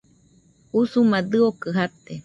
Usuma 0.79 1.17
dɨokɨ 1.29 1.67
jate. 1.75 2.13